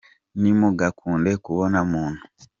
Ntimugakunde 0.39 1.31
kubona 1.45 1.79
muntu 1.91 2.23